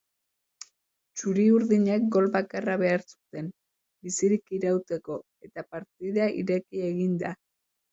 [1.19, 3.51] Txuri-urdinek gol bakarra behar zuten
[4.09, 7.37] bizirik irauteko eta partida ireki egin da.